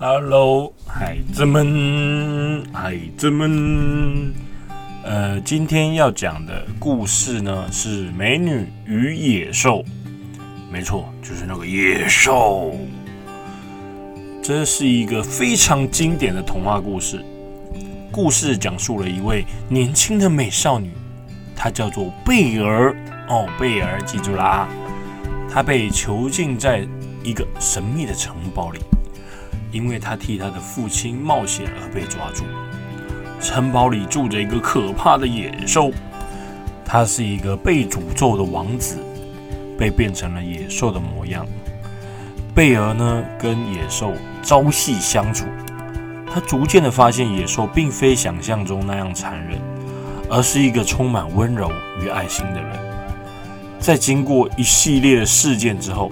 [0.00, 4.32] Hello，孩子们，孩子们，
[5.02, 9.78] 呃，今天要讲的故事呢是《美女与野兽》。
[10.70, 12.76] 没错，就是那个野兽。
[14.40, 17.20] 这是一个非常经典的童话故事。
[18.12, 20.92] 故事讲述了一位年轻的美少女，
[21.56, 22.94] 她叫做贝儿。
[23.28, 24.68] 哦，贝儿，记住啦，
[25.50, 26.86] 她被囚禁在
[27.24, 28.78] 一个神秘的城堡里。
[29.70, 32.44] 因为他替他的父亲冒险而被抓住，
[33.40, 35.90] 城堡里住着一个可怕的野兽，
[36.84, 38.96] 他是一个被诅咒的王子，
[39.78, 41.46] 被变成了野兽的模样。
[42.54, 45.44] 贝儿呢，跟野兽朝夕相处，
[46.32, 49.60] 他逐渐的发现野兽并非想象中那样残忍，
[50.28, 51.70] 而是一个充满温柔
[52.02, 52.70] 与爱心的人。
[53.78, 56.10] 在经过一系列的事件之后，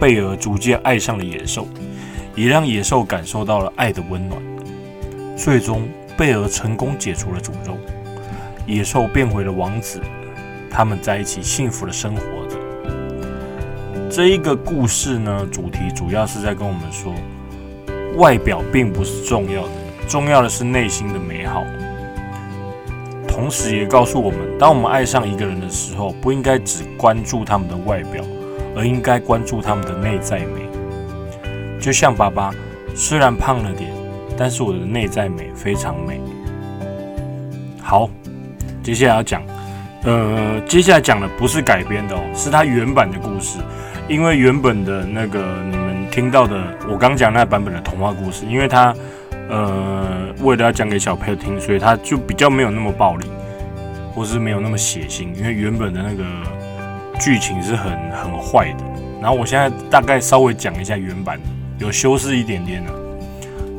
[0.00, 1.68] 贝儿逐渐爱上了野兽。
[2.34, 4.40] 也让野兽感受到了爱的温暖。
[5.36, 7.76] 最终，贝尔成功解除了诅咒，
[8.66, 10.00] 野兽变回了王子，
[10.70, 12.56] 他们在一起幸福的生活着。
[14.10, 17.12] 这一个故事呢，主题主要是在跟我们说，
[18.16, 19.70] 外表并不是重要的，
[20.08, 21.64] 重要的是内心的美好。
[23.26, 28.24] 同时，也告诉我们，当我们爱上一个人的时候，不应该只关注他们的外表，
[28.76, 30.63] 而应该关注他们的内在美。
[31.84, 32.50] 就像爸爸，
[32.94, 33.90] 虽然胖了点，
[34.38, 36.18] 但是我的内在美非常美。
[37.78, 38.08] 好，
[38.82, 39.42] 接下来要讲，
[40.04, 43.58] 呃，接下来讲的不是改编的哦，是他原版的故事。
[44.08, 48.94] 因为原本的那个你们听到的，我刚讲那版本的童话故事，因为他
[49.50, 53.26] 呃为了要讲给小朋友听，所以他就比较没有那么暴力，
[54.14, 55.34] 或是没有那么血腥。
[55.34, 56.24] 因为原本的那个
[57.20, 58.84] 剧情是很很坏的。
[59.20, 61.38] 然后我现在大概稍微讲一下原版。
[61.78, 62.92] 有修饰一点点的，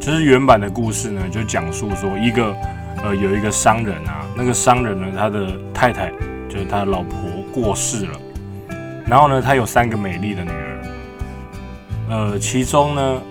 [0.00, 2.56] 就是原版的故事呢，就讲述说一个
[3.04, 6.10] 呃有一个商人啊，那个商人呢，他的太太
[6.48, 7.18] 就是他老婆
[7.52, 8.20] 过世了，
[9.06, 10.82] 然后呢，他有三个美丽的女儿，
[12.08, 13.22] 呃，其中呢，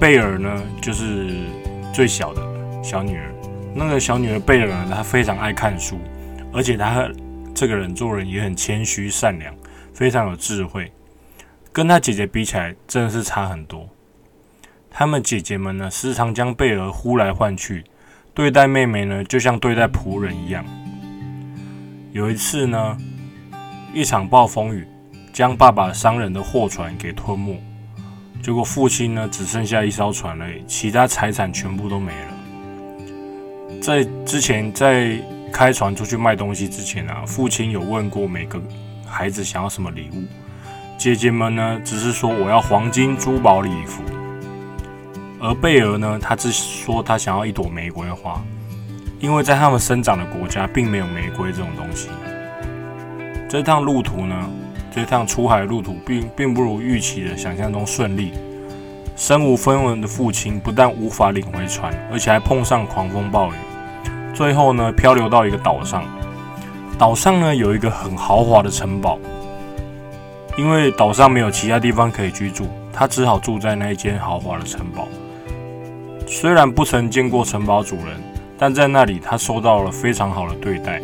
[0.00, 1.28] 贝尔呢就是
[1.92, 2.42] 最小的
[2.82, 3.32] 小女儿，
[3.74, 5.98] 那个小女儿贝尔呢，她非常爱看书，
[6.52, 7.08] 而且她
[7.54, 9.54] 这个人做人也很谦虚善良，
[9.92, 10.90] 非常有智慧，
[11.72, 13.88] 跟她姐姐比起来，真的是差很多。
[14.98, 17.84] 他们姐姐们呢，时常将贝儿呼来唤去，
[18.34, 20.64] 对待妹妹呢，就像对待仆人一样。
[22.10, 22.98] 有一次呢，
[23.94, 24.84] 一场暴风雨
[25.32, 27.62] 将爸爸商人的货船给吞没，
[28.42, 33.78] 结果父亲呢，只剩下一艘船了，其他财产全部都没了。
[33.80, 35.16] 在之前，在
[35.52, 38.60] 开船出去卖东西之前啊，父亲有问过每个
[39.06, 40.24] 孩子想要什么礼物，
[40.98, 44.02] 姐姐们呢，只是说我要黄金、珠宝、礼服。
[45.40, 48.42] 而贝尔呢，他只说他想要一朵玫瑰花，
[49.20, 52.08] 因为在他们生长的国家并没有玫瑰这种东西。
[53.48, 54.34] 这趟路途呢，
[54.90, 58.32] 这趟出海路途并并不如预期的想象中顺利。
[59.14, 63.56] 身无分文的父亲不但无法领回船，而且还碰上狂风暴雨，
[64.34, 66.04] 最后呢，漂流到一个岛上。
[66.98, 69.18] 岛上呢，有一个很豪华的城堡，
[70.56, 75.06] 因为岛上没有其他地方可以居住，他只好住在那一间豪华的城堡。
[76.30, 78.22] 虽然不曾见过城堡主人，
[78.58, 81.00] 但在那里他受到了非常好的对待。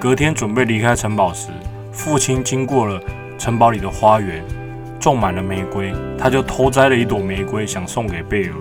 [0.00, 1.50] 隔天准备离开城堡时，
[1.92, 3.00] 父亲经过了
[3.38, 4.42] 城堡里的花园，
[4.98, 8.54] 种满了玫瑰，他就偷摘了一朵玫瑰想送给贝尔。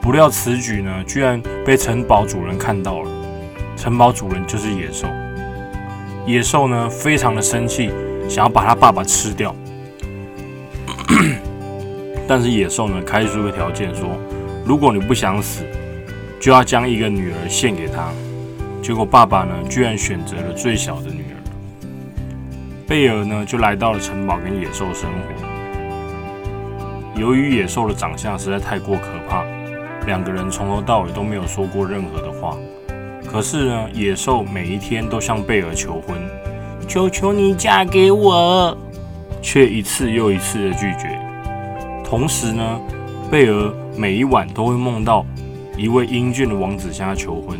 [0.00, 3.10] 不料此举呢，居然被城堡主人看到了。
[3.76, 5.08] 城堡主人就是野兽。
[6.26, 7.90] 野兽呢，非常的生气，
[8.28, 9.54] 想要把他爸爸吃掉。
[12.28, 14.10] 但是野兽呢，开出个条件说。
[14.64, 15.64] 如果你不想死，
[16.38, 18.10] 就要将一个女儿献给他。
[18.82, 21.40] 结果爸爸呢，居然选择了最小的女儿。
[22.86, 25.18] 贝尔呢，就来到了城堡跟野兽生活。
[27.18, 29.42] 由于野兽的长相实在太过可怕，
[30.06, 32.54] 两个人从头到尾都没有说过任何的话。
[33.26, 36.18] 可是呢，野兽每一天都向贝尔求婚，
[36.86, 38.76] 求求你嫁给我，
[39.40, 41.18] 却一次又一次的拒绝。
[42.08, 42.80] 同时呢，
[43.30, 43.72] 贝尔。
[43.98, 45.26] 每一晚都会梦到
[45.76, 47.58] 一位英俊的王子向他求婚。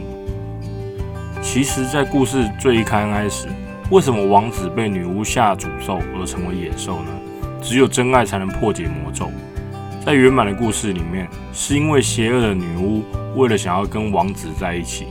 [1.43, 3.49] 其实，在故事最一开始，
[3.91, 7.11] 为什么王子被女巫下诅咒而成为野兽呢？
[7.61, 9.29] 只有真爱才能破解魔咒。
[10.07, 13.03] 在圆满的故事里面，是因为邪恶的女巫
[13.35, 15.09] 为了想要跟王子在一起，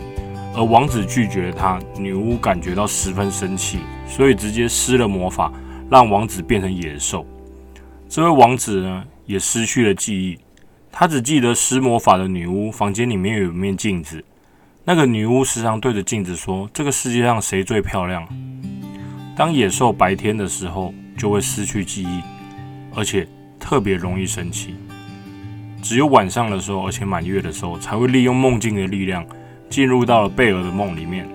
[0.56, 5.52] 而王子拒绝了她，女巫感觉到十分生气，所以直接施了魔法，
[5.92, 7.26] 让王子变成野兽。
[8.08, 10.40] 这位王子呢，也失去了记忆。
[10.92, 14.24] 他只记得施魔法的女巫房间里面有一面镜子，
[14.84, 18.28] 那个女巫时常对着镜子说：“这个世界上谁最漂亮？”
[19.38, 22.22] 当野兽白天的时候就会失去记忆，
[22.96, 23.28] 而且
[23.60, 24.72] 特别容易生气；
[25.84, 29.24] 只有晚上的时候，而且满月的时候，才会利用梦境的力量
[29.70, 31.28] 进入到了贝尔的梦里面。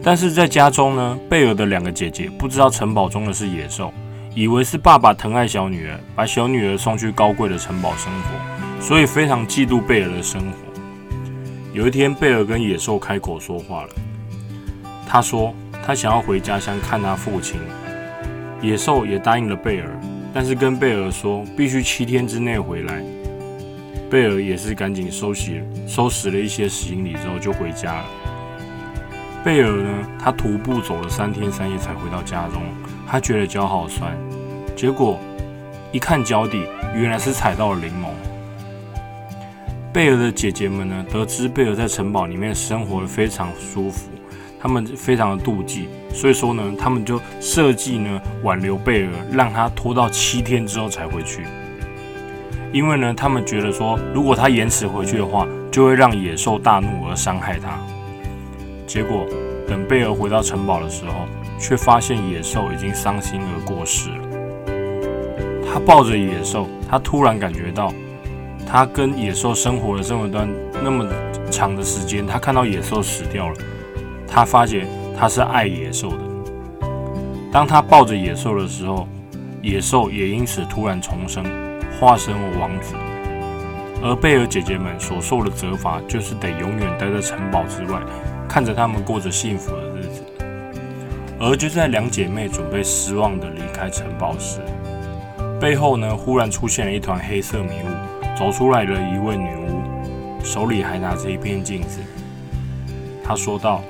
[0.00, 3.92] 但是在家中呢，贝尔的两个姐姐不知道城堡中的是野兽，
[4.36, 10.56] 以为是爸爸疼爱小女儿，把小女儿送去高贵的城堡生活，所以非常嫉妒贝尔的生活。
[11.72, 13.88] 有一天，贝尔跟野兽开口说话了，
[15.08, 15.54] 他说。
[15.86, 17.60] 他想要回家乡看他父亲，
[18.60, 19.88] 野兽也答应了贝尔，
[20.34, 23.04] 但是跟贝尔说必须七天之内回来。
[24.10, 28.04] 贝尔也是赶紧收拾收拾了一些行李之后就回家了。
[29.44, 32.60] 贝尔呢，他徒步走了三天三夜才回到家中，
[33.06, 34.12] 他觉得脚好酸，
[34.74, 35.18] 结果
[35.92, 36.64] 一看脚底，
[36.94, 38.08] 原来是踩到了柠檬。
[39.92, 44.10] 贝尔的姐姐们呢，得知贝尔在城堡里面生活的非常舒服。
[44.58, 51.44] 他们非常的妒忌，所以说呢，他们就设计呢挽留贝尔，让他拖到七天之后才回去。
[52.72, 57.78] 因为呢，他们觉得说，如果他延迟回去的话，就会让野兽大怒而伤害他。
[58.86, 59.24] 结果
[59.68, 61.26] 等贝尔回到城堡的时候，
[61.58, 64.16] 却发现野兽已经伤心而过世了。
[65.66, 67.92] 他抱着野兽，他突然感觉到，
[68.66, 70.48] 他跟野兽生活了这么段
[70.82, 71.06] 那么
[71.50, 73.54] 长的时间，他看到野兽死掉了。
[74.26, 74.86] 他发觉
[75.18, 76.18] 他是爱野兽的。
[77.52, 79.06] 当他抱着野兽的时候，
[79.62, 81.44] 野兽也因此突然重生，
[81.98, 82.94] 化身为王子。
[84.02, 87.98] 而贝尔姐姐们所受的责罚，就是得永远待在城堡之外，
[88.46, 89.95] 看着他们过着幸福的日子。
[91.38, 94.60] 而就在两姐妹准备失望的离开城堡时，
[95.60, 102.00] 背后呢忽然出现了一团黑色迷雾，走出来了一位女巫，手里还拿着一片镜子。
[103.24, 103.82] 她说道。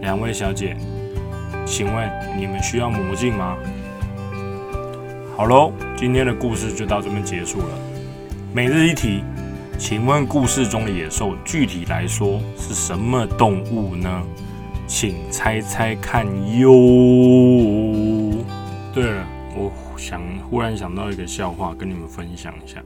[0.00, 0.76] 两位小姐，
[1.64, 3.56] 请问你们需要魔镜吗？
[5.36, 7.68] 好喽，今天的故事就到这边结束了。
[8.52, 9.22] 每日一题，
[9.78, 14.24] 请问故事中的野兽具体来说是什么动物呢？
[14.94, 16.26] 请猜猜看
[16.58, 16.70] 哟。
[18.92, 22.78] 对了，我想忽然想到一个笑话，跟你们分享一下。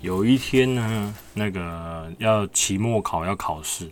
[0.00, 3.90] 有一天呢，那个要期末考要考试。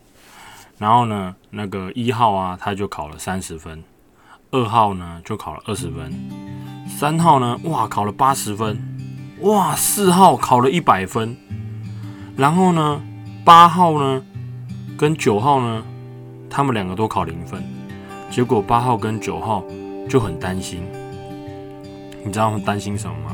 [0.79, 3.79] 然后呢，那个一号啊，他就考了三十分；
[4.51, 6.11] 二号呢，就考了二十分；
[6.89, 8.75] 三号呢，哇，考了八十分；
[9.43, 11.37] 哇，四号考了一百分。
[12.39, 13.03] 然后呢，
[13.45, 14.25] 八号呢，
[14.97, 15.85] 跟九号呢，
[16.53, 17.65] 他们两个都考零分。
[18.31, 19.65] 结果八号跟九号
[20.09, 20.83] 就很担心，
[22.23, 23.33] 你知道他们担心什么吗？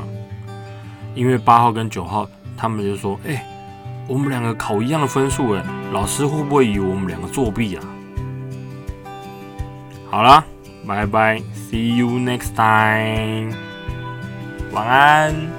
[1.13, 2.25] 因为八号跟九号
[2.55, 3.45] 他们就说：“哎。”
[4.09, 7.83] 我们两个考一样的分数，哎，老师会不会以为我们两个作弊啊？
[10.09, 10.43] 好了，
[10.87, 13.53] 拜拜，See you next time，
[14.71, 15.58] 晚安。